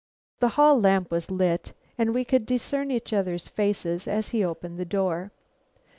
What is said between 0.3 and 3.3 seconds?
The hall lamp was lit, and we could discern each